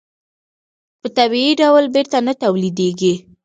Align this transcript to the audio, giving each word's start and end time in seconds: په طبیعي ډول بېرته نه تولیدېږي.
په 1.01 1.07
طبیعي 1.17 1.51
ډول 1.61 1.83
بېرته 1.95 2.17
نه 2.27 2.33
تولیدېږي. 2.43 3.13